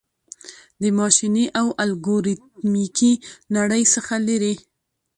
[0.81, 3.13] د ماشیني او الګوریتمیکي
[3.55, 4.55] نړۍ څخه لیري